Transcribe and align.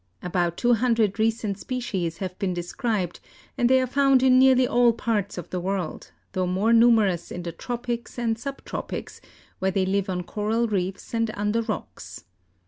About 0.23 0.57
two 0.57 0.73
hundred 0.73 1.19
recent 1.19 1.59
species 1.59 2.17
have 2.17 2.35
been 2.39 2.55
described 2.55 3.19
and 3.55 3.69
they 3.69 3.79
are 3.79 3.85
found 3.85 4.23
in 4.23 4.39
nearly 4.39 4.65
all 4.65 4.93
parts 4.93 5.37
of 5.37 5.51
the 5.51 5.59
world, 5.59 6.09
though 6.31 6.47
more 6.47 6.73
numerous 6.73 7.29
in 7.29 7.43
the 7.43 7.51
tropics 7.51 8.17
and 8.17 8.35
sub 8.39 8.65
tropics, 8.65 9.21
where 9.59 9.69
they 9.69 9.85
live 9.85 10.09
on 10.09 10.23
coral 10.23 10.67
reefs 10.67 11.13
and 11.13 11.29
under 11.35 11.61
rocks. 11.61 12.23